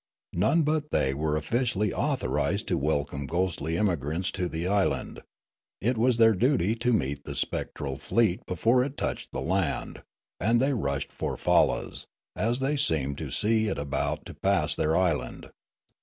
[0.33, 5.21] None but the}' were officially author ised to welcome ghostly immigrants into the island;
[5.79, 10.01] it was their duty to meet the spectral fleet before it touched the land,
[10.39, 14.97] and they rushed for fallas, as they seemed to see it about to pass their
[14.97, 15.51] island.